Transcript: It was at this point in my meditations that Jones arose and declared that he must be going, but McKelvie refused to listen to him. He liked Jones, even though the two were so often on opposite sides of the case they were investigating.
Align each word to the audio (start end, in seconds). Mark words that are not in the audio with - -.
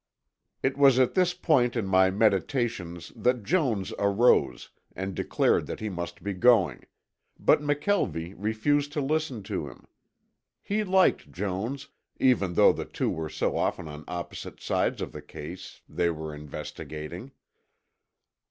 It 0.63 0.79
was 0.79 0.97
at 0.97 1.13
this 1.13 1.35
point 1.35 1.75
in 1.75 1.85
my 1.85 2.09
meditations 2.09 3.11
that 3.15 3.43
Jones 3.43 3.93
arose 3.99 4.71
and 4.95 5.13
declared 5.13 5.67
that 5.67 5.79
he 5.79 5.89
must 5.89 6.23
be 6.23 6.33
going, 6.33 6.85
but 7.37 7.61
McKelvie 7.61 8.33
refused 8.35 8.93
to 8.93 9.01
listen 9.01 9.43
to 9.43 9.67
him. 9.67 9.85
He 10.63 10.83
liked 10.83 11.31
Jones, 11.31 11.89
even 12.19 12.55
though 12.55 12.73
the 12.73 12.85
two 12.85 13.11
were 13.11 13.29
so 13.29 13.55
often 13.55 13.87
on 13.87 14.03
opposite 14.07 14.59
sides 14.59 15.03
of 15.03 15.11
the 15.11 15.21
case 15.21 15.81
they 15.87 16.09
were 16.09 16.33
investigating. 16.33 17.29